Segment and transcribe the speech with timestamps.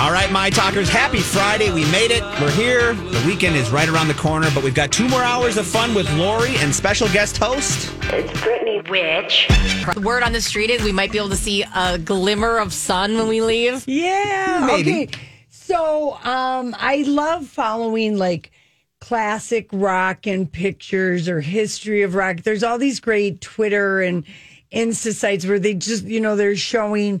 [0.00, 1.70] All right, my talkers, happy Friday.
[1.70, 2.22] We made it.
[2.40, 2.94] We're here.
[2.94, 5.94] The weekend is right around the corner, but we've got two more hours of fun
[5.94, 7.92] with Lori and special guest host.
[8.04, 9.46] It's Brittany Witch.
[9.94, 12.72] The word on the street is we might be able to see a glimmer of
[12.72, 13.86] sun when we leave.
[13.86, 14.64] Yeah.
[14.66, 15.02] Maybe.
[15.02, 15.18] Okay.
[15.50, 18.52] So um I love following like
[19.02, 22.38] classic rock and pictures or history of rock.
[22.38, 24.24] There's all these great Twitter and
[24.72, 27.20] Insta sites where they just, you know, they're showing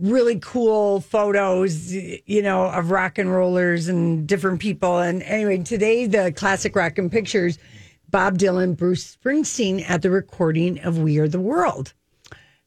[0.00, 4.98] really cool photos, you know, of rock and rollers and different people.
[4.98, 7.58] And anyway, today the classic rock and pictures,
[8.08, 11.92] Bob Dylan, Bruce Springsteen at the recording of We Are the World.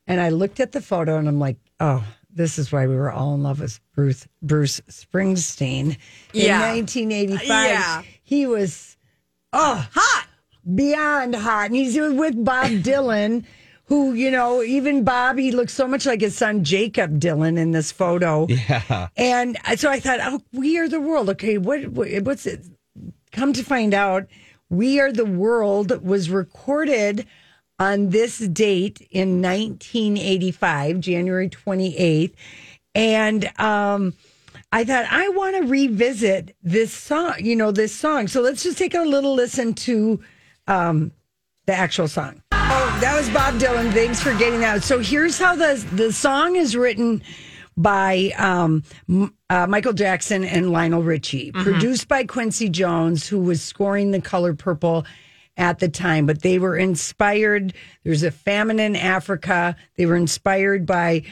[0.07, 2.03] And I looked at the photo and I'm like, oh,
[2.35, 5.97] this is why we were all in love with Bruce Bruce Springsteen.
[6.33, 6.73] Yeah.
[6.73, 8.01] In 1985, Yeah.
[8.23, 8.97] he was
[9.53, 10.27] oh hot,
[10.75, 13.45] beyond hot, and he's with Bob Dylan.
[13.85, 14.63] Who you know?
[14.63, 18.47] Even Bob, he looks so much like his son Jakob Dylan in this photo.
[18.47, 19.09] Yeah.
[19.17, 21.29] And so I thought, oh, we are the world.
[21.29, 22.65] Okay, what, what what's it?
[23.31, 24.27] Come to find out,
[24.69, 27.27] we are the world was recorded
[27.79, 32.33] on this date in 1985, January 28th,
[32.95, 34.13] and um,
[34.71, 37.35] I thought I want to revisit this song.
[37.39, 38.27] You know, this song.
[38.27, 40.21] So let's just take a little listen to
[40.67, 41.11] um,
[41.65, 42.42] the actual song.
[43.03, 43.91] That was Bob Dylan.
[43.91, 44.81] Thanks for getting that.
[44.81, 47.21] So here's how the the song is written
[47.75, 48.81] by um,
[49.49, 54.53] uh, Michael Jackson and Lionel Richie, produced by Quincy Jones, who was scoring the color
[54.53, 55.05] purple
[55.57, 56.25] at the time.
[56.25, 57.73] But they were inspired.
[58.05, 59.75] There's a famine in Africa.
[59.97, 61.23] They were inspired by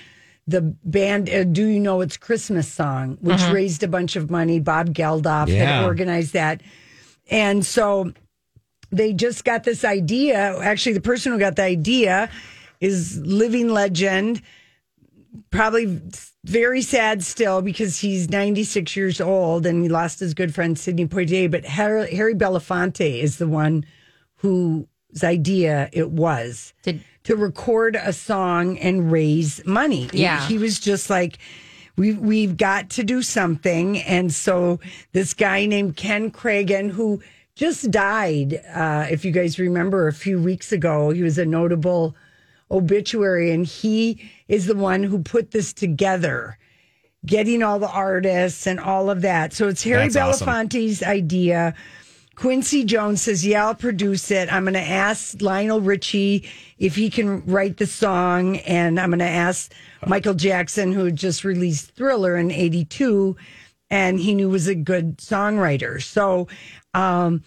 [0.47, 4.59] the band uh, Do You Know It's Christmas song, which raised a bunch of money.
[4.59, 5.77] Bob Geldof Yeah.
[5.77, 6.59] had organized that.
[7.29, 8.11] And so
[8.91, 10.57] they just got this idea.
[10.59, 12.29] Actually, the person who got the idea
[12.79, 14.41] is living legend.
[15.49, 16.01] Probably
[16.43, 21.05] very sad still because he's 96 years old and he lost his good friend Sidney
[21.07, 21.49] Poitier.
[21.49, 23.85] But Harry, Harry Belafonte is the one
[24.37, 24.85] whose
[25.23, 30.09] idea it was Did- to record a song and raise money.
[30.11, 30.45] Yeah.
[30.47, 31.37] he was just like.
[31.97, 34.79] We we've got to do something, and so
[35.11, 37.21] this guy named Ken Kragen, who
[37.61, 42.15] just died, uh, if you guys remember, a few weeks ago, he was a notable
[42.71, 46.57] obituary, and he is the one who put this together,
[47.23, 49.53] getting all the artists and all of that.
[49.53, 50.47] So it's Harry That's awesome.
[50.47, 51.75] Belafonte's idea.
[52.33, 54.51] Quincy Jones says, Yeah, I'll produce it.
[54.51, 56.49] I'm going to ask Lionel Richie
[56.79, 58.57] if he can write the song.
[58.57, 59.71] And I'm going to ask
[60.07, 63.37] Michael Jackson, who just released Thriller in 82,
[63.91, 66.01] and he knew was a good songwriter.
[66.01, 66.47] So,
[66.95, 67.43] um,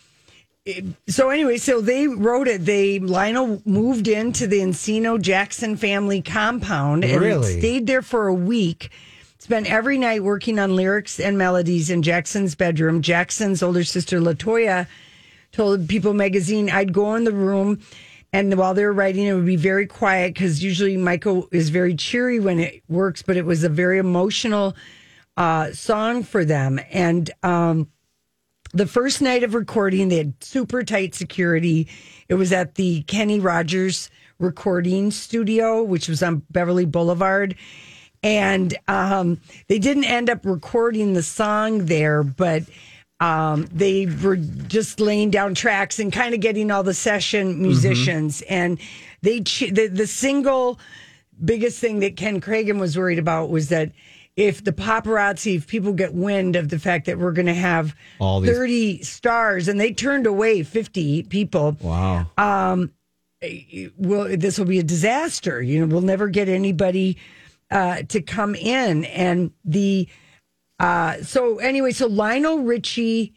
[0.64, 2.64] it- so anyway, so they wrote it.
[2.66, 7.58] They Lionel moved into the Encino Jackson family compound and Really?
[7.58, 8.90] stayed there for a week.
[9.38, 13.02] Spent every night working on lyrics and melodies in Jackson's bedroom.
[13.02, 14.86] Jackson's older sister La Toya
[15.52, 17.80] told People magazine, I'd go in the room
[18.32, 21.94] and while they were writing, it would be very quiet because usually Michael is very
[21.94, 24.74] cheery when it works, but it was a very emotional
[25.36, 26.80] uh, song for them.
[26.90, 27.88] And um,
[28.72, 31.88] the first night of recording, they had super tight security.
[32.28, 37.56] It was at the Kenny Rogers recording studio, which was on Beverly Boulevard.
[38.22, 42.62] And um, they didn't end up recording the song there, but
[43.20, 48.42] um, they were just laying down tracks and kind of getting all the session musicians.
[48.42, 48.80] And
[49.22, 50.80] they the, the single
[51.44, 53.92] biggest thing that Ken Kragen was worried about was that
[54.36, 57.94] if the paparazzi, if people get wind of the fact that we're going to have
[58.18, 62.26] All these- 30 stars, and they turned away 50 people, Wow.
[62.36, 62.90] Um,
[63.98, 65.60] well, this will be a disaster.
[65.62, 67.18] You know, we'll never get anybody
[67.70, 69.04] uh, to come in.
[69.06, 70.08] And the
[70.80, 73.32] Uh, so anyway, so Lionel Richie,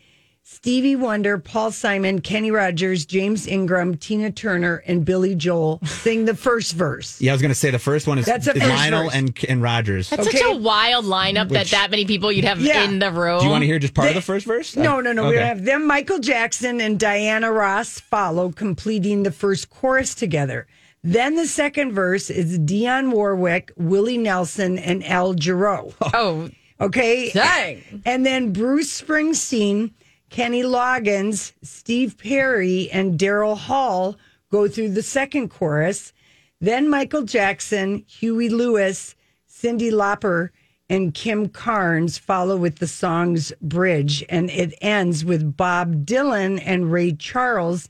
[0.51, 6.33] Stevie Wonder, Paul Simon, Kenny Rogers, James Ingram, Tina Turner, and Billy Joel sing the
[6.35, 7.19] first verse.
[7.19, 9.03] Yeah, I was going to say the first one is, That's the is first Lionel
[9.03, 9.13] verse.
[9.13, 10.09] and and Rogers.
[10.09, 10.38] That's Okay.
[10.38, 12.85] such a wild lineup that Which- that many people you'd have Yeah.
[12.85, 13.39] in the room.
[13.39, 14.73] Do you want to hear just part of the first verse?
[14.77, 15.23] No, no, no.
[15.27, 15.45] We Okay.
[15.45, 15.85] have them.
[15.85, 20.65] Michael Jackson and Diana Ross follow, completing the first chorus together.
[21.03, 25.94] Then the second verse is Dionne Warwick, Willie Nelson, and Al Jarreau.
[26.13, 26.49] Oh,
[26.79, 27.31] Okay.
[27.31, 27.81] Dang.
[28.05, 29.91] And then Bruce Springsteen,
[30.29, 34.18] Kenny Loggins, Steve Perry, and Daryl Hall
[34.51, 36.13] go through the second chorus.
[36.59, 39.15] Then Michael Jackson, Huey Lewis,
[39.50, 40.50] Cyndi Lauper,
[40.89, 44.24] and Kim Carnes follow with the song's bridge.
[44.29, 47.89] And it ends with Bob Dylan and Ray Charles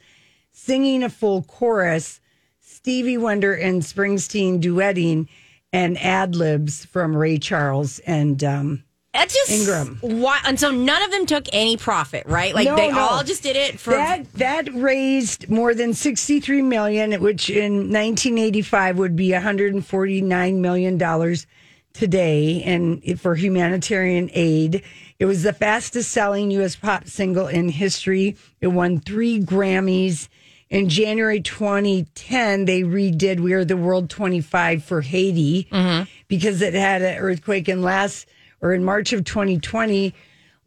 [0.51, 2.19] singing a full chorus,
[2.59, 5.27] Stevie Wonder and Springsteen duetting,
[5.71, 8.83] and ad libs from Ray Charles and um,
[9.13, 9.97] that's just Ingram.
[10.01, 10.39] Why?
[10.45, 12.53] And so none of them took any profit, right?
[12.53, 12.99] Like No, they no.
[12.99, 13.91] all just did it for.
[13.91, 21.47] that that raised more than 63 million which in 1985 would be 149 million dollars
[21.93, 24.83] today and for humanitarian aid
[25.17, 30.27] it was the fastest selling us pop single in history it won 3 grammys
[30.69, 36.03] in January 2010 they redid we are the world 25 for Haiti mm-hmm.
[36.27, 38.27] because it had an earthquake and last
[38.61, 40.13] or in March of 2020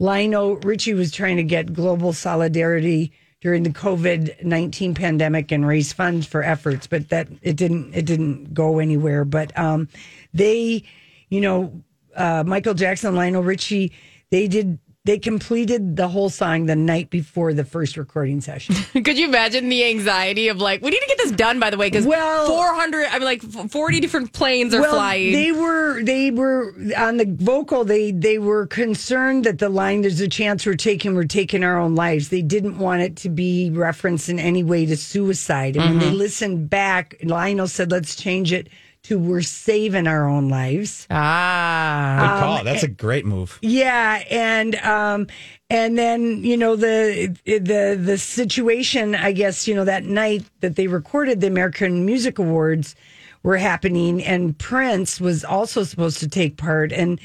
[0.00, 5.92] Lionel Richie was trying to get global solidarity during the COVID nineteen pandemic and raise
[5.92, 9.24] funds for efforts, but that it didn't it didn't go anywhere.
[9.26, 9.88] But um,
[10.32, 10.84] they,
[11.28, 11.82] you know,
[12.16, 13.92] uh, Michael Jackson, Lionel Richie,
[14.30, 18.74] they did they completed the whole song the night before the first recording session.
[19.02, 21.78] Could you imagine the anxiety of like, we need to get this done, by the
[21.78, 25.32] way, because Well- 400, I mean, like 40 different planes are flying.
[25.32, 27.84] They were they were on the vocal.
[27.84, 31.78] They they were concerned that the line "There's a chance we're taking we're taking our
[31.78, 35.76] own lives." They didn't want it to be referenced in any way to suicide.
[35.76, 36.16] And when they mm-hmm.
[36.16, 38.68] listened back, Lionel said, "Let's change it
[39.04, 42.16] to we're saving our own lives." ah.
[42.20, 42.64] Good call.
[42.64, 43.58] That's a great move.
[43.62, 45.26] Yeah, and um,
[45.68, 49.14] and then you know the the the situation.
[49.14, 52.94] I guess you know that night that they recorded the American Music Awards
[53.42, 56.92] were happening, and Prince was also supposed to take part.
[56.92, 57.20] And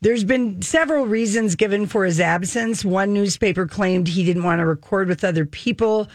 [0.00, 2.84] there's been several reasons given for his absence.
[2.84, 6.08] One newspaper claimed he didn't want to record with other people.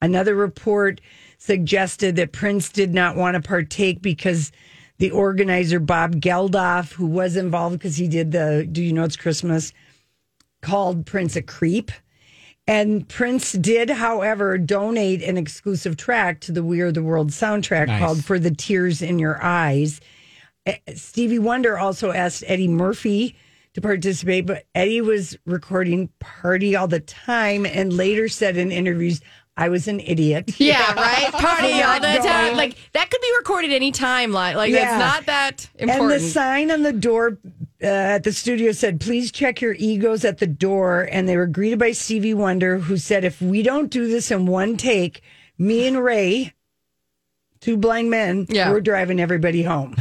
[0.00, 1.00] Another report
[1.44, 4.50] suggested that Prince did not want to partake because
[4.98, 9.16] the organizer Bob Geldof, who was involved because he did the "Do You Know It's
[9.16, 9.72] Christmas,"
[10.62, 11.92] called Prince a creep.
[12.66, 17.88] And Prince did, however, donate an exclusive track to the We Are the World soundtrack
[17.88, 18.00] Nice.
[18.00, 20.00] called For the Tears in Your Eyes.
[20.64, 23.36] Eh, Stevie Wonder also asked Eddie Murphy
[23.74, 29.20] to participate, but Eddie was recording Party All the Time and later said in interviews,
[29.56, 30.54] I was an idiot.
[30.60, 31.32] Yeah, right.
[31.32, 32.46] Party all the time.
[32.46, 32.56] going.
[32.56, 34.32] Like that could be recorded any time.
[34.32, 34.94] Like, like Yeah.
[34.96, 36.12] it's not that important.
[36.12, 37.38] And the sign on the door
[37.82, 41.08] uh, at the studio said, please check your egos at the door.
[41.12, 44.46] And they were greeted by Stevie Wonder, who said, if we don't do this in
[44.46, 45.22] one take,
[45.58, 46.52] me and Ray,
[47.60, 48.70] two blind men, Yeah.
[48.72, 49.94] we're driving everybody home.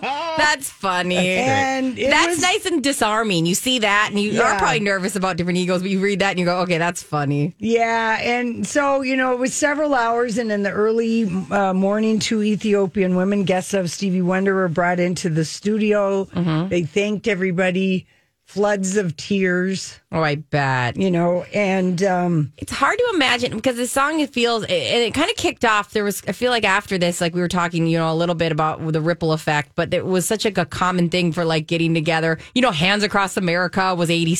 [0.00, 1.16] That's funny.
[1.16, 3.46] and That's was- nice and disarming.
[3.46, 4.42] You see that, and you Yeah.
[4.54, 7.02] are probably nervous about different egos, but you read that and you go, "Okay, that's
[7.02, 11.72] funny." Yeah, and so you know it was several hours, and in the early uh,
[11.74, 16.24] morning, two Ethiopian women, guests of Stevie Wonder, were brought into the studio.
[16.34, 16.68] Mm-hmm.
[16.68, 18.06] They thanked everybody,
[18.48, 20.96] floods of tears, Oh, I bet.
[20.96, 25.12] you know, and um, It's hard to imagine because the song it feels and it
[25.12, 25.90] kind of kicked off.
[25.92, 28.34] There was I feel like after this, like we were talking, you know, a little
[28.34, 31.66] bit about the ripple effect, but it was such like a common thing for like
[31.66, 32.38] getting together.
[32.54, 34.34] You know, Hands Across America was eighty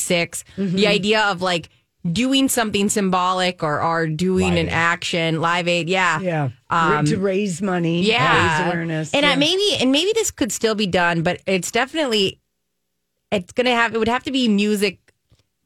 [0.57, 1.69] The idea of like
[2.11, 4.73] doing something symbolic or or doing Live an Aid.
[4.73, 9.33] action, live aid, yeah, yeah, Um, to raise money, yeah, raise awareness, and yeah.
[9.33, 12.39] I, maybe and maybe this could still be done, but it's definitely
[13.31, 14.99] it's gonna have it would have to be music.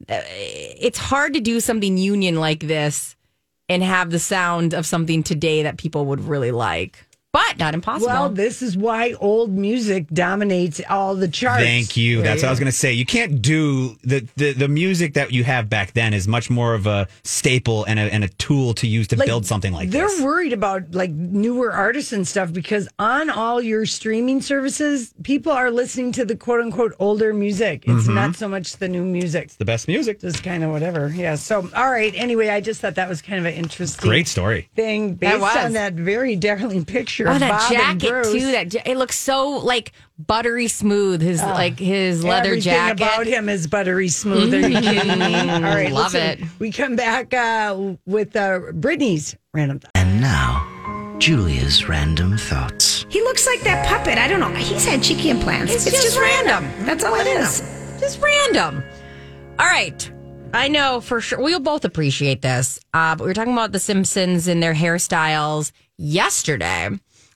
[0.09, 3.15] Uh, it's hard to do something union like this
[3.69, 8.07] and have the sound of something today that people would really like, but not impossible.
[8.07, 11.63] Well, this is why old music dominates all the charts.
[11.63, 12.21] Thank you.
[12.21, 12.93] That's what I was going to say.
[12.93, 16.73] You can't do the, the the music that you have back then is much more
[16.75, 19.89] of a staple and a, and a tool to use to Like, build something like
[19.89, 19.97] that.
[19.97, 20.21] they're this.
[20.21, 25.71] worried about like newer artists and stuff because on all your streaming services, people are
[25.71, 27.83] listening to the quote unquote older music.
[27.87, 28.13] It's Mm-hmm.
[28.15, 29.45] not so much the new music.
[29.45, 30.19] It's the best music.
[30.19, 31.07] Just kind of whatever.
[31.15, 31.35] Yeah.
[31.35, 32.13] So, all right.
[32.15, 34.69] Anyway, I just thought that was kind of an interesting Great story.
[34.75, 38.09] thing That based on that very darling picture picture Oh, of that Bob and jacket
[38.09, 38.31] Bruce.
[38.33, 38.51] too.
[38.51, 41.21] That ja- it looks so like buttery smooth.
[41.21, 43.01] His like his leather Everything jacket.
[43.03, 44.53] about him is buttery smooth.
[44.53, 45.49] Are you kidding me?
[45.51, 46.49] All right, Love listen, it.
[46.59, 49.91] We come back uh, with uh, Brittany's random thought.
[49.95, 53.05] And now, Julia's random thoughts.
[53.09, 54.17] He looks like that puppet.
[54.17, 54.49] I don't know.
[54.55, 55.73] He's had cheeky implants.
[55.85, 56.69] It's just random.
[56.85, 57.59] That's all it is.
[57.99, 58.83] Just random.
[59.59, 60.09] All right.
[60.55, 61.39] I know for sure.
[61.41, 62.79] We'll both appreciate this.
[62.93, 66.89] Uh, but we were talking about The Simpsons and their hairstyles yesterday,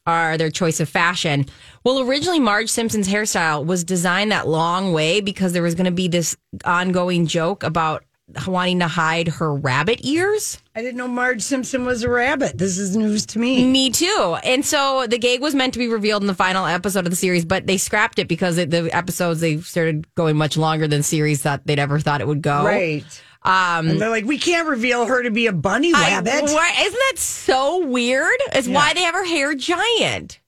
[0.07, 1.45] or their choice of fashion.
[1.83, 5.91] Well, originally, Marge Simpson's hairstyle was designed that long way because there was going to
[5.91, 6.35] be this
[6.65, 8.03] ongoing joke about
[8.45, 10.61] wanting to hide her rabbit ears.
[10.75, 12.57] I didn't know Marge Simpson was a rabbit.
[12.57, 13.65] This is news to me.
[13.65, 14.37] Me too.
[14.43, 17.15] And so the gag was meant to be revealed in the final episode of the
[17.15, 21.03] series, but they scrapped it because it, the episodes they started going much longer than
[21.03, 22.65] series that they'd ever thought it would go.
[22.65, 23.05] Right.
[23.47, 26.43] Um, and they're like, we can't reveal her to be a bunny I- rabbit.
[26.43, 28.35] why- isn't that so weird?
[28.53, 30.39] It's why they have her hair giant.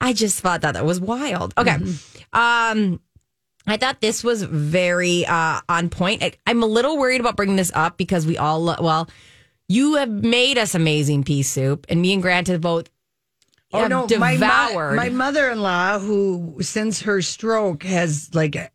[0.00, 1.54] I just thought that that was wild.
[1.56, 1.76] Okay.
[2.32, 3.00] Um,
[3.66, 6.22] I thought this was very uh, on point.
[6.22, 9.08] I, I'm a little worried about bringing this up because we all, well,
[9.68, 12.88] you have made us amazing pea soup, and me and Grant have both
[13.72, 14.96] Oh have no, my, devoured.
[14.96, 18.72] my mother-in-law, who since her stroke has like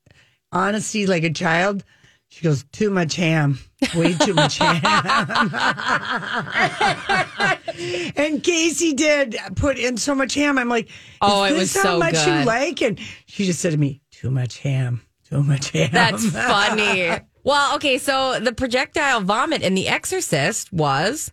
[0.54, 1.84] honesty like a child,
[2.30, 3.60] she goes too much ham,
[3.96, 4.76] way too much ham.
[8.16, 10.58] and Casey did put in so much ham.
[10.58, 10.90] I'm like,
[11.22, 12.40] Oh, it was how so much good.
[12.40, 12.82] you like?
[12.82, 15.90] And she just said to me, too much ham, too much ham.
[15.92, 17.12] That's funny.
[17.44, 21.32] well, okay, so the projectile vomit in The Exorcist was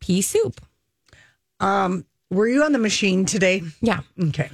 [0.00, 0.60] pea soup.
[1.58, 3.62] Um, were you on the machine today?
[3.82, 4.00] Yeah.
[4.28, 4.50] Okay.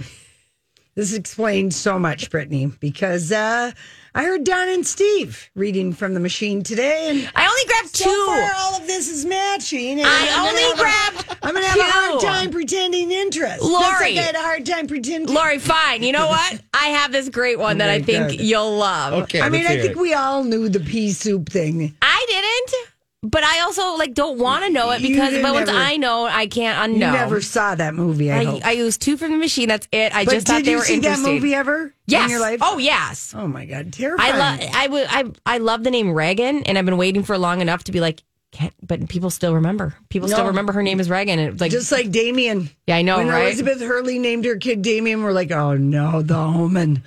[0.96, 3.72] This explains so much, Brittany, because uh,
[4.16, 8.04] I heard Don and Steve reading from the machine today, and I only grabbed so
[8.06, 8.26] two.
[8.26, 10.00] far all of this is matching.
[10.00, 12.50] And I I'm gonna only have a- grabbed I'm going to have a hard time
[12.50, 13.60] pretending interest.
[13.60, 13.82] Just Lori.
[13.84, 15.32] like I had a hard time pretending.
[15.34, 16.02] Lori, fine.
[16.02, 16.60] You know what?
[16.74, 18.40] I have this great one oh that I think good.
[18.40, 19.12] you'll love.
[19.24, 19.40] Okay.
[19.42, 19.96] I mean, I think it.
[19.98, 21.94] we all knew the pea soup thing.
[22.00, 22.88] I didn't,
[23.22, 26.46] but I also like don't want to know it because but once I know, I
[26.46, 26.94] can't unknow.
[26.94, 28.66] You never saw that movie, I, I, hope.
[28.66, 29.68] I used two from the machine.
[29.68, 30.14] That's it.
[30.14, 31.24] I but just thought did they you were see interesting.
[31.24, 32.24] that movie ever Yes.
[32.24, 32.60] in your life?
[32.62, 33.34] Oh yes.
[33.36, 33.92] Oh, my God.
[33.92, 34.32] Terrifying.
[34.34, 34.60] I love.
[34.74, 35.06] I would.
[35.08, 38.00] I I love the name Reagan, and I've been waiting for long enough to be
[38.00, 38.22] like.
[38.52, 39.94] Can't, but people still remember.
[40.08, 41.38] People still remember her name is Reagan.
[41.40, 42.70] And it's like, Just like Damien.
[42.86, 43.42] yeah, I know, when right?
[43.42, 47.02] Elizabeth Hurley named her kid Damien, we're like, oh no, the omen.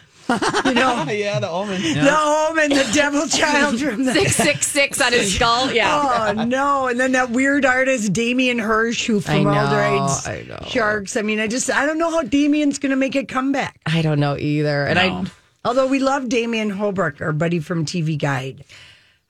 [0.66, 1.82] You know, yeah, the omen.
[1.82, 2.16] the
[2.50, 4.14] omen, the devil child from the.
[4.14, 5.72] six six six on his skull.
[5.72, 6.34] Yeah.
[6.38, 6.88] Oh no!
[6.88, 11.18] And then that weird artist Damien Hirst, who from I know, Aldride's Sharks.
[11.18, 13.80] I mean, I just I don't know how Damien's going to make a comeback.
[13.86, 14.86] I don't know either.
[14.86, 15.26] And I
[15.66, 18.64] Although we love Damian Holbrook, our buddy from TV Guide.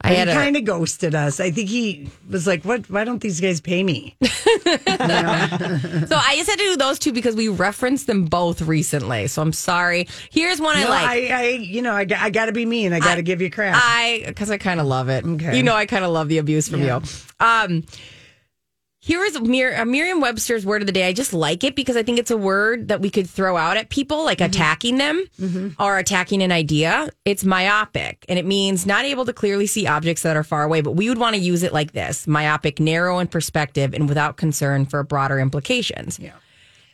[0.01, 1.39] I he kind of ghosted us.
[1.39, 2.89] I think he was like, "What?
[2.89, 4.15] Why don't these guys pay me?"
[4.89, 9.27] So I just had to do those two because we referenced them both recently.
[9.27, 10.08] So I'm sorry.
[10.32, 11.08] Here's one I like.
[11.08, 12.94] I, I, you know, I, I got to be mean.
[12.94, 13.75] I got to give you crap.
[13.77, 15.25] I because I kind of love it.
[15.25, 15.58] Okay.
[15.58, 17.01] You know, I kind of love the abuse from you.
[17.39, 17.84] Um,
[19.01, 21.08] here is Mir- uh, Merriam-Webster's word of the day.
[21.08, 23.77] I just like it because I think it's a word that we could throw out
[23.77, 25.25] at people, like attacking them
[25.79, 27.10] or attacking an idea.
[27.24, 30.82] It's myopic, and it means not able to clearly see objects that are far away.
[30.82, 34.36] But we would want to use it like this: myopic, narrow in perspective, and without
[34.36, 36.20] concern for broader implications.
[36.20, 36.34] Yeah.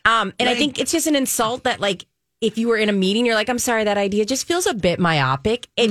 [0.04, 2.06] Um, and I think it's just an insult that, like,
[2.40, 4.74] if you were in a meeting, you're like, "I'm sorry, that idea just feels a
[4.74, 5.90] bit myopic." It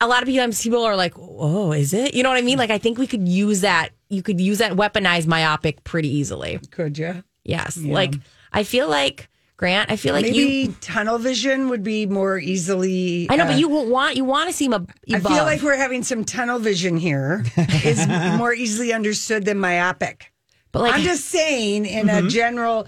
[0.00, 2.56] a lot of times people are like, "Oh, is it?" You know what I mean?
[2.56, 3.90] Like, I think we could use that.
[4.08, 6.60] You could use that weaponize myopic pretty easily.
[6.70, 7.24] Could you?
[7.44, 8.14] Yes, like
[8.52, 9.90] I feel like Grant.
[9.90, 10.72] I feel like Maybe you.
[10.80, 13.26] tunnel vision would be more easily.
[13.30, 14.84] I know, uh, but you want you want to seem a.
[15.12, 17.44] I feel like we're having some tunnel vision here.
[17.56, 18.06] is
[18.38, 20.30] more easily understood than myopic.
[20.72, 22.26] but like I'm just saying in Mm-hmm.
[22.26, 22.86] a general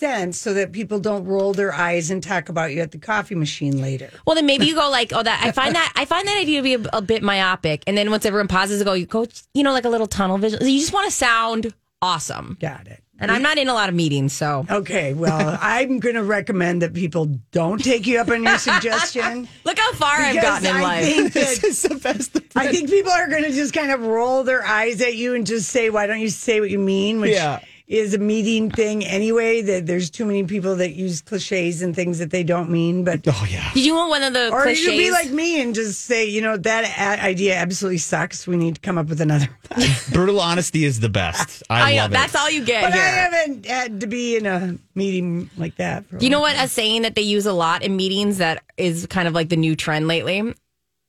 [0.00, 3.34] sense, so that people don't roll their eyes and talk about you at the coffee
[3.36, 4.10] machine later.
[4.26, 6.58] Well, then maybe you go like, oh, that I find that I find that idea
[6.58, 9.62] to be a, a bit myopic, and then once everyone pauses, go, you go, you
[9.62, 10.58] know, like a little tunnel vision.
[10.66, 13.02] You just want to sound awesome, Got it.
[13.18, 16.80] and I'm not in a lot of meetings, so Okay, well, I'm going to recommend
[16.82, 19.46] that people don't take you up on your suggestion.
[19.64, 21.04] look how far I've gotten in I life.
[21.04, 22.38] think This is the best.
[22.56, 25.46] I think people are going to just kind of roll their eyes at you and
[25.46, 27.60] just say, "Why don't you say what you mean?" Which Yeah.
[27.90, 29.60] Is a meeting thing anyway.
[29.62, 33.02] That there's too many people that use cliches and things that they don't mean.
[33.04, 33.70] But Oh yeah.
[33.74, 34.84] Did you want one of the or cliches?
[34.84, 38.46] you could be like me and just say, you know, that a- idea absolutely sucks.
[38.46, 39.48] We need to come up with another.
[40.12, 41.62] Brutal honesty is the best.
[41.68, 44.46] I, I know love that's all you get But I haven't had to be in
[44.46, 46.06] a meeting like that.
[46.06, 47.96] For a Do you know long what a saying that they use a lot in
[47.96, 50.54] meetings that is kind of like the new trend lately?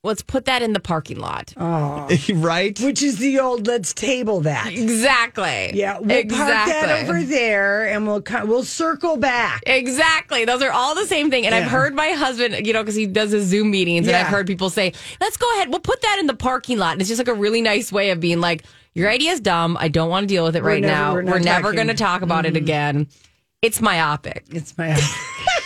[0.03, 1.53] Let's put that in the parking lot.
[1.57, 2.07] Oh.
[2.35, 2.79] right?
[2.79, 4.71] Which is the old let's table that.
[4.73, 5.71] Exactly.
[5.73, 6.73] Yeah, we'll exactly.
[6.73, 9.61] park that over there and we'll we'll circle back.
[9.67, 10.45] Exactly.
[10.45, 11.45] Those are all the same thing.
[11.45, 14.27] And I've heard my husband, you know, because he does his Zoom meetings, and I've
[14.27, 16.93] heard people say, let's go ahead, we'll put that in the parking lot.
[16.93, 19.77] And it's just like a really nice way of being like, your idea is dumb.
[19.79, 21.13] I don't want to deal with it We're right never- now.
[21.13, 21.67] we're We're, never.
[21.69, 21.75] Mm-hmm.
[21.75, 23.07] going to talk about it again.
[23.61, 24.43] It's myopic.
[24.51, 24.89] It's my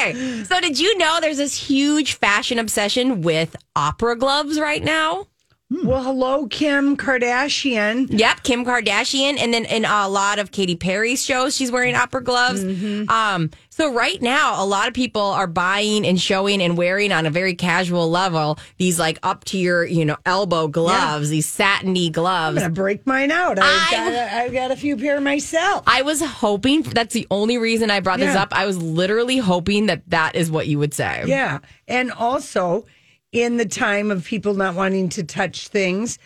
[0.00, 0.44] Okay.
[0.44, 5.26] So, did you know there's this huge fashion obsession with opera gloves right now?
[5.70, 6.02] Well.
[6.02, 8.06] Hello, Kim Kardashian.
[8.10, 12.22] Yep, Kim Kardashian, and then in a lot of Katy Perry's shows, she's wearing opera
[12.22, 12.62] gloves.
[12.64, 13.08] Mm-hmm.
[13.08, 17.24] Um, so right now, a lot of people are buying and showing and wearing on
[17.24, 22.10] a very casual level these like up to your you know elbow gloves, these satiny
[22.10, 22.58] gloves.
[22.58, 23.58] I'm gonna break mine out.
[23.58, 25.84] I've I- got a, I've got a few pair myself.
[25.86, 28.48] I was hoping that's the only reason I brought this up.
[28.52, 31.24] I was literally hoping that that is what you would say.
[31.26, 32.84] Yeah, and also
[33.32, 36.18] in the time of people not wanting to touch things,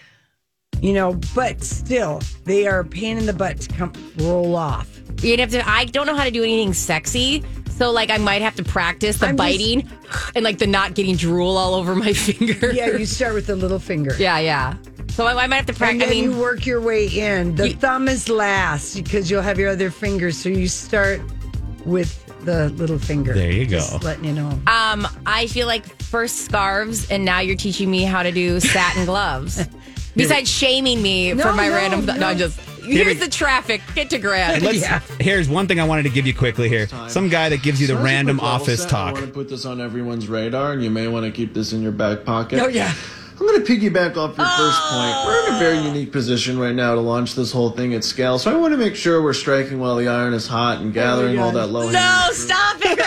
[0.81, 4.89] you know, but still they are a pain in the butt to come roll off.
[5.23, 5.69] You'd have to.
[5.69, 7.45] I don't know how to do anything sexy.
[7.71, 9.89] So like I might have to practice the I'm just- biting
[10.35, 12.73] and like the not getting drool all over my finger.
[12.73, 14.15] Yeah, you start with the little finger.
[14.19, 14.75] Yeah, yeah.
[15.11, 16.03] So I, I might have to And practice.
[16.03, 17.55] I then mean, you work your way in.
[17.55, 20.39] The You- thumb is last because you'll have your other fingers.
[20.39, 21.21] So you start
[21.85, 23.33] with the little finger.
[23.35, 23.79] There you go.
[23.79, 24.51] Just letting you know.
[24.67, 25.85] um, I feel like
[26.15, 29.67] first scarves, and now you're teaching me how to do satin gloves.
[30.15, 32.27] Besides shaming me No, for my no, random, no, no.
[32.29, 33.83] I'm just here's the traffic.
[33.97, 34.63] Get to Grant.
[34.63, 35.01] Yeah.
[35.19, 36.87] Here's one thing I wanted to give you quickly here.
[37.09, 39.09] Some guy that gives you the So as a random office set, talk.
[39.09, 41.73] I want to put this on everyone's radar, and you may want to keep this
[41.73, 42.61] in your back pocket.
[42.61, 42.95] Oh, yeah.
[43.33, 44.91] I'm going to piggyback off your first oh.
[44.93, 45.27] point.
[45.27, 48.39] We're in a very unique position right now to launch this whole thing at scale,
[48.39, 50.93] so I want to make sure we're striking while the iron is hot and oh,
[50.93, 52.99] gathering all that low no, stop it,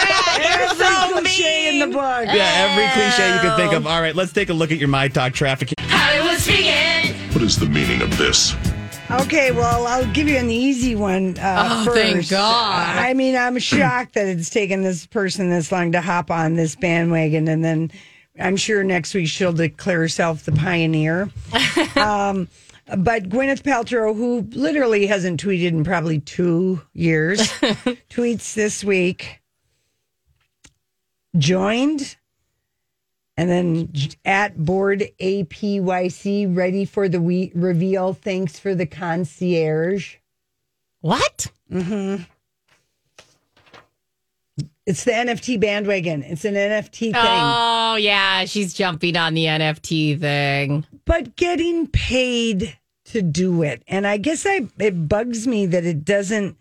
[1.38, 1.94] cliche in the mean.
[1.94, 2.26] book.
[2.36, 3.88] Yeah, every cliche you can think of.
[3.88, 5.74] All right, let's take a look at your My Talk traffic.
[5.82, 7.14] Hollywood speaking.
[7.34, 8.56] What is the meaning of this?
[9.10, 11.98] Okay, well, I'll give you an easy one uh, Oh, first.
[11.98, 12.98] thank God.
[12.98, 16.76] I mean, I'm shocked that it's taken this person this long to hop on this
[16.76, 17.92] bandwagon, and then
[18.38, 21.30] I'm sure next week she'll declare herself the pioneer.
[21.96, 22.50] um,
[22.98, 27.40] but Gwyneth Paltrow, who literally hasn't tweeted in probably two years,
[28.10, 29.40] tweets this week
[31.38, 32.16] joined
[33.38, 33.90] and then
[34.26, 38.14] at board APYC ready for the we- reveal.
[38.14, 40.16] Thanks for the concierge.
[41.02, 41.48] What?
[41.72, 42.24] Mm-hmm.
[44.88, 46.24] It's the NFT bandwagon.
[46.24, 47.14] It's an NFT thing.
[47.16, 50.86] Oh yeah, she's jumping on the NFT thing.
[51.06, 53.84] but getting paid to do it.
[53.88, 56.58] And I guess I it bugs me that it doesn't.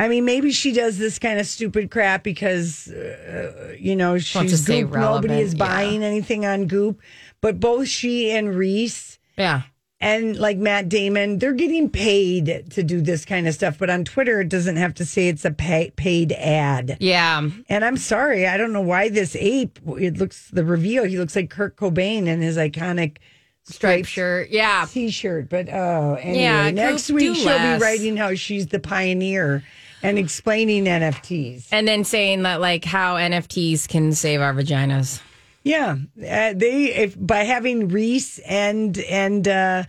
[0.00, 4.64] I mean, maybe she does this kind of stupid crap because uh, you know she's
[4.66, 4.92] Goop.
[4.92, 5.58] Nobody is yeah.
[5.58, 7.00] buying anything on Goop,
[7.40, 9.62] but both she and Reese Yeah.
[10.00, 13.76] and like Matt Damon, they're getting paid to do this kind of stuff.
[13.78, 16.96] But on Twitter, it doesn't have to say it's a pay, paid ad.
[17.00, 17.48] Yeah.
[17.68, 19.80] And I'm sorry, I don't know why this ape.
[19.98, 21.04] It looks the reveal.
[21.04, 23.16] He looks like Kurt Cobain in his iconic
[23.64, 24.48] Striped shirt.
[24.50, 24.86] Yeah.
[24.88, 25.50] T-shirt.
[25.50, 27.78] But oh, anyway, Yeah, next week she'll less.
[27.78, 29.62] be writing how she's the pioneer
[30.02, 31.68] and explaining NFTs.
[31.72, 35.20] And then saying that like how NFTs can save our vaginas.
[35.64, 39.84] Yeah, uh, they if by having Reese and and uh,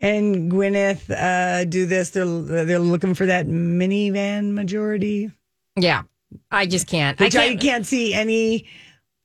[0.00, 5.30] and Gwyneth uh, do this, they're they're looking for that minivan majority.
[5.76, 6.02] Yeah.
[6.50, 7.18] I just can't.
[7.20, 7.60] Which I I can't.
[7.60, 8.66] can't, see any.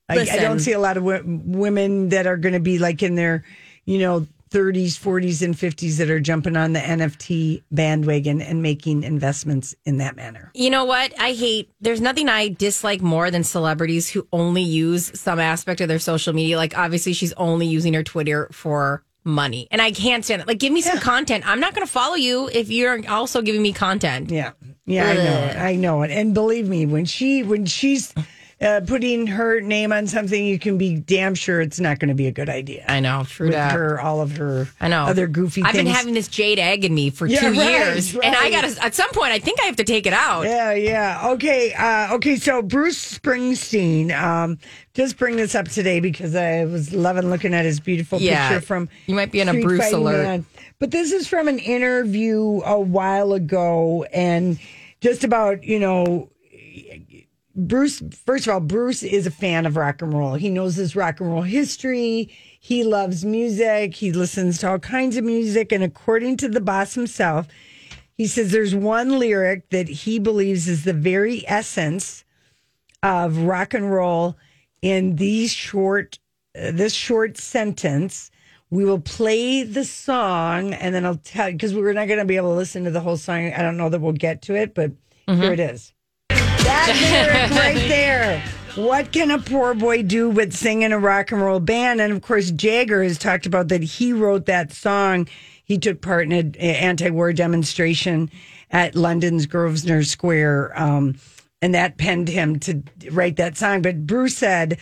[0.09, 3.03] I, I don't see a lot of w- women that are going to be like
[3.03, 3.43] in their,
[3.85, 9.03] you know, 30s, 40s, and 50s that are jumping on the NFT bandwagon and making
[9.03, 10.51] investments in that manner.
[10.53, 11.13] You know what?
[11.19, 11.69] I hate.
[11.81, 16.33] There's nothing I dislike more than celebrities who only use some aspect of their social
[16.33, 16.57] media.
[16.57, 20.47] Like obviously, she's only using her Twitter for money, and I can't stand it.
[20.47, 21.47] Like, give me some content.
[21.47, 24.31] I'm not going to follow you if you're also giving me content.
[24.31, 24.51] Yeah,
[24.85, 25.57] yeah, I know it.
[25.57, 26.11] I know it.
[26.11, 28.13] And believe me, when she when she's
[28.59, 32.15] uh, putting her name on something, you can be damn sure it's not going to
[32.15, 32.83] be a good idea.
[32.87, 33.23] I know.
[33.27, 33.71] True with that.
[33.73, 35.03] her, all of her, I know.
[35.03, 35.83] other goofy I've things.
[35.83, 38.63] been having this jade egg in me for Yeah, two right, years, and I got
[38.63, 39.31] to at some point.
[39.31, 40.43] I think I have to take it out.
[40.45, 41.21] Yeah, yeah.
[41.33, 42.35] Okay, uh, okay.
[42.37, 44.57] So Bruce Springsteen, um,
[44.95, 48.65] just bring this up today because I was loving looking at his beautiful Yeah, picture
[48.65, 48.89] from.
[49.05, 50.23] you might be on a Street Bruce Fighting alert.
[50.23, 50.45] Man.
[50.79, 54.59] But this is from an interview a while ago, and
[55.01, 56.29] just about you know.
[57.57, 60.35] Bruce, first of all, Bruce is a fan of rock and roll.
[60.35, 62.29] He knows his rock and roll history.
[62.59, 63.95] He loves music.
[63.95, 65.71] He listens to all kinds of music.
[65.71, 67.47] And according to the boss himself,
[68.13, 72.23] he says there's one lyric that he believes is the very essence
[73.01, 74.37] of rock and roll
[74.83, 76.19] in these short
[76.55, 78.29] uh, this short sentence.
[78.69, 82.35] We will play the song, and then I'll tell because we're not going to be
[82.37, 83.51] able to listen to the whole song.
[83.53, 84.91] I don't know that we'll get to it, but
[85.41, 85.93] here it is.
[86.67, 88.43] That lyric right there.
[88.75, 91.99] What can a poor boy do but sing in a rock and roll band?
[91.99, 95.27] And of course, Jagger has talked about that he wrote that song.
[95.63, 98.29] He took part in an anti war demonstration
[98.69, 101.15] at London's Grosvenor Square, um,
[101.61, 103.81] and that penned him to write that song.
[103.81, 104.77] But Bruce said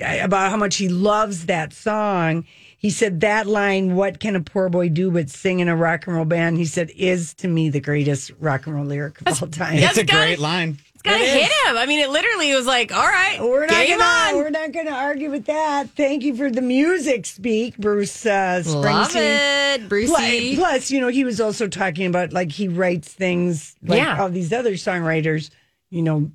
[0.00, 2.46] uh, about how much he loves that song.
[2.78, 6.06] He said that line, "What can a poor boy do but sing in a rock
[6.06, 9.42] and roll band?" He said is to me the greatest rock and roll lyric of
[9.42, 9.78] all time.
[9.78, 10.78] It's a great line.
[11.04, 11.68] It's gotta It hit is.
[11.70, 11.76] him.
[11.76, 14.36] I mean, it literally was like, all right, We're not game gonna on.
[14.36, 15.90] we're not gonna argue with that.
[15.90, 20.56] Thank you for the music speak, Bruce uh, Love it, Brucey.
[20.56, 24.18] Plus, plus, you know, he was also talking about like he writes things like Yeah.
[24.20, 25.50] all these other songwriters,
[25.90, 26.30] you know,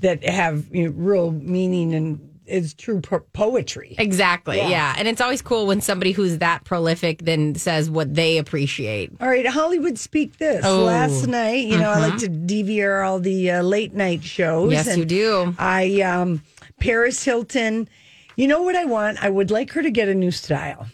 [0.00, 3.94] that have you know, real meaning and is true po- poetry.
[3.98, 4.58] Exactly.
[4.58, 4.68] Yeah.
[4.68, 4.94] Yeah.
[4.98, 9.12] And it's always cool when somebody who's that prolific then says what they appreciate.
[9.20, 10.64] All right, Hollywood Speak This.
[10.64, 10.84] Oh.
[10.84, 14.72] Last night, you know, I like to DVR all the uh, late night shows.
[14.72, 15.54] Yes, you do.
[15.58, 16.42] I, um,
[16.80, 17.88] Paris Hilton,
[18.36, 19.22] you know what I want?
[19.22, 20.86] I would like her to get a new style.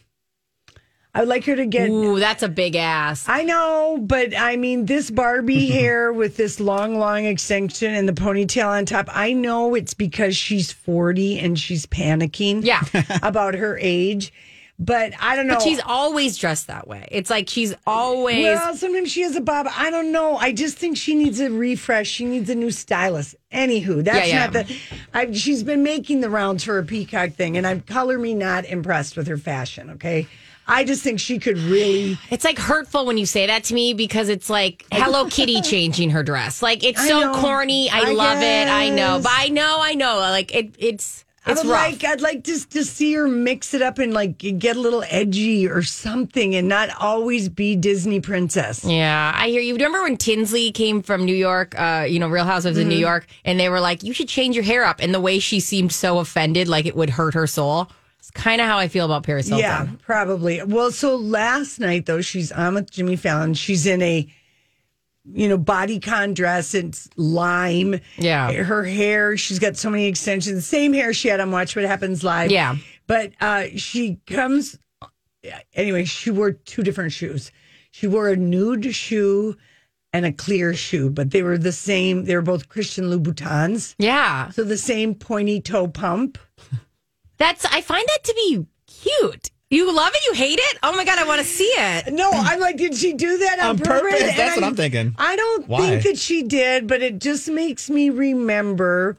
[1.15, 1.91] I would like her to get.
[1.91, 3.29] Ooh, that's a big ass.
[3.29, 8.15] I know, but I mean, this Barbie hair with this long, long extension and the
[8.15, 9.09] ponytail on top.
[9.13, 12.81] I know it's because she's 40 and she's panicking Yeah.
[13.23, 14.33] about her age,
[14.85, 15.55] but I don't know.
[15.55, 17.07] But she's always dressed that way.
[17.11, 18.45] It's like she's always.
[18.45, 19.69] Well, sometimes she has a bob.
[19.71, 20.37] I don't know.
[20.37, 22.09] I just think she needs a refresh.
[22.09, 23.37] She needs a new stylist.
[23.53, 24.47] Anywho, that's Yeah, yeah.
[24.47, 24.77] not the.
[25.15, 28.65] I, she's been making the rounds for a peacock thing, and I'm color me not
[28.65, 29.91] impressed with her fashion.
[29.91, 30.27] Okay,
[30.67, 32.19] I just think she could really.
[32.31, 36.11] It's like hurtful when you say that to me because it's like Hello Kitty changing
[36.11, 36.61] her dress.
[36.63, 37.41] Like it's so know.
[37.41, 37.89] corny.
[37.91, 38.69] I, I love it.
[38.69, 40.19] I know, but I know, I know.
[40.19, 41.91] Like it, it's I it's would rough.
[41.91, 42.05] like.
[42.05, 45.69] I'd like to to see her mix it up and like get a little edgy
[45.69, 48.85] or something, and not always be Disney princess.
[48.85, 49.75] Yeah, I hear you.
[49.75, 53.01] Remember when Tinsley came from New York, uh, you know, Real Housewives of New Mm-hmm.
[53.01, 55.01] York, and they were like, you should change your hair up.
[55.01, 57.91] And the way she seemed so offended, like it would hurt her soul.
[58.21, 59.65] It's kind of how I feel about Paris Hilton.
[59.65, 60.63] Yeah, probably.
[60.63, 63.55] Well, so last night though, she's on with Jimmy Fallon.
[63.55, 64.29] She's in a
[65.25, 66.75] you know bodycon dress.
[66.75, 68.01] It's lime.
[68.17, 68.53] Yeah.
[68.53, 69.37] her hair.
[69.37, 70.67] She's got so many extensions.
[70.67, 72.51] Same hair she had on Watch What Happens Live.
[72.51, 72.77] Yeah.
[73.07, 74.79] but uh, she comes.
[75.75, 77.51] Anyway, she wore two different shoes.
[77.91, 79.57] She wore a nude shoe
[80.13, 82.25] and a clear shoe, but they were the same.
[82.25, 83.95] They were both Christian Louboutins.
[83.99, 84.51] Yeah.
[84.51, 86.39] So the same pointy toe pump.
[87.39, 89.51] That's, I find that to be cute.
[89.73, 90.21] You love it?
[90.27, 90.79] You hate it?
[90.83, 92.13] Oh my God, I want to see it.
[92.13, 94.21] No, I'm like, did she do that on, On purpose?
[94.21, 95.15] And That's what I- I'm thinking.
[95.19, 95.81] I don't Why?
[95.89, 99.17] think that she did, but it just makes me remember.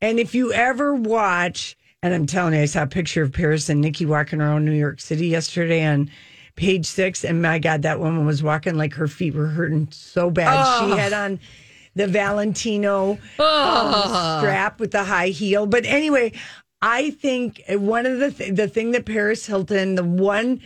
[0.00, 3.68] And if you ever watch, and I'm telling you, I saw a picture of Paris
[3.68, 6.10] and Nicky walking around New York City yesterday on
[6.56, 10.30] page six, and my God, that woman was walking like her feet were hurting so
[10.30, 10.80] bad.
[10.80, 11.38] She had on
[11.94, 15.66] the Valentino um, strap with the high heel.
[15.66, 16.32] But anyway,
[16.82, 20.60] I think one of the th- the thing that Paris Hilton, the one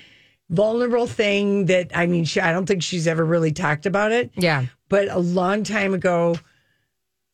[0.50, 4.30] vulnerable thing that I mean, she, I don't think she's ever really talked about it.
[4.36, 4.66] Yeah.
[4.88, 6.36] But a long time ago,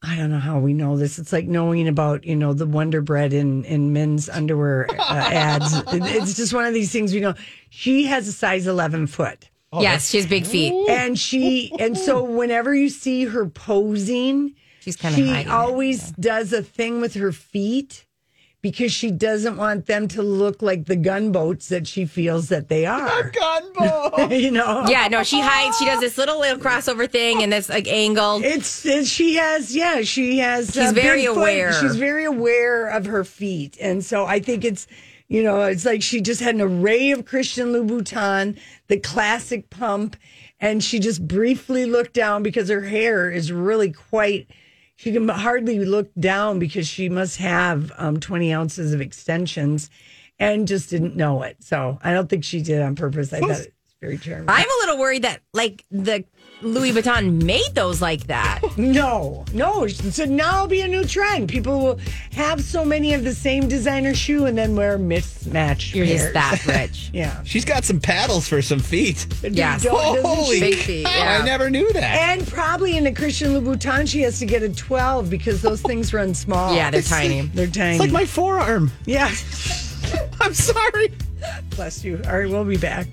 [0.02, 1.18] I don't know how we know this.
[1.20, 4.94] It's like knowing about you know the Wonder Bread in in men's underwear uh,
[5.30, 5.72] ads.
[5.92, 7.34] It's just one of these things we know.
[7.70, 9.48] She has a size eleven foot.
[9.72, 10.72] yes, she has big feet.
[10.88, 15.50] And she and so whenever you see her posing, She's kind of she hiding it.
[15.52, 18.04] always does a thing with her feet
[18.62, 22.86] because she doesn't want them to look like the gunboats that she feels that they
[22.86, 23.30] are.
[23.34, 24.30] Gunboat.
[24.32, 24.84] you know?
[24.88, 25.76] Yeah, no, she hides.
[25.78, 28.40] She does this little little crossover thing and this like angle.
[28.44, 31.38] It's, it's she has yeah she has She's uh, very big foot.
[31.38, 31.72] aware.
[31.72, 34.86] she's very aware of her feet and so I think it's
[35.28, 40.16] you know it's like she just had an array of Christian Louboutin the classic pump
[40.60, 44.46] and she just briefly looked down because her hair is really quite
[45.02, 49.90] she can hardly look down because she must have um, 20 ounces of extensions
[50.38, 51.56] and just didn't know it.
[51.58, 53.32] So I don't think she did on purpose.
[53.32, 53.68] I thought it's
[54.00, 54.48] very charming.
[54.48, 56.24] I'm a little worried that like the
[56.62, 58.60] Louis Vuitton made those like that.
[58.76, 59.86] No, no.
[59.86, 61.48] So now it'll be a new trend.
[61.48, 62.00] People will
[62.32, 65.94] have so many of the same designer shoe and then wear mismatched.
[65.94, 67.10] You're just that rich.
[67.12, 67.42] Yeah.
[67.44, 69.26] She's got some paddles for some feet.
[69.42, 69.82] Yes.
[69.82, 70.60] Don't- doesn't Holy she?
[70.60, 71.02] Big feet.
[71.02, 71.38] Yeah.
[71.40, 72.02] I never knew that.
[72.38, 76.12] And probably in a Christian Louboutin, she has to get a 12 because those things
[76.14, 76.74] run small.
[76.74, 77.42] Yeah, they're tiny.
[77.42, 77.96] They're tiny.
[77.96, 78.90] It's like my forearm.
[79.04, 79.26] yeah.
[80.40, 81.12] I'm sorry.
[81.70, 82.20] Bless you.
[82.26, 83.06] All right, we'll be back.